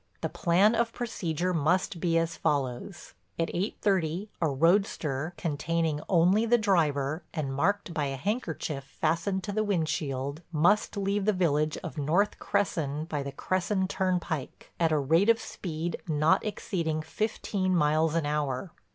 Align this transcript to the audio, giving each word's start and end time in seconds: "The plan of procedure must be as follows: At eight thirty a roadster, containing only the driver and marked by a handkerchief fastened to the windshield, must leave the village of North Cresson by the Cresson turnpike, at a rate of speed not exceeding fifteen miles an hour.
"The 0.21 0.29
plan 0.29 0.73
of 0.73 0.93
procedure 0.93 1.53
must 1.53 1.99
be 1.99 2.17
as 2.17 2.35
follows: 2.35 3.13
At 3.37 3.51
eight 3.53 3.77
thirty 3.83 4.31
a 4.41 4.49
roadster, 4.49 5.35
containing 5.37 6.01
only 6.09 6.43
the 6.47 6.57
driver 6.57 7.21
and 7.35 7.53
marked 7.53 7.93
by 7.93 8.05
a 8.05 8.15
handkerchief 8.15 8.83
fastened 8.83 9.43
to 9.43 9.51
the 9.51 9.63
windshield, 9.63 10.41
must 10.51 10.97
leave 10.97 11.25
the 11.25 11.33
village 11.33 11.77
of 11.83 11.99
North 11.99 12.39
Cresson 12.39 13.05
by 13.05 13.21
the 13.21 13.31
Cresson 13.31 13.87
turnpike, 13.87 14.71
at 14.79 14.91
a 14.91 14.97
rate 14.97 15.29
of 15.29 15.39
speed 15.39 16.01
not 16.07 16.43
exceeding 16.43 17.03
fifteen 17.03 17.75
miles 17.75 18.15
an 18.15 18.25
hour. 18.25 18.71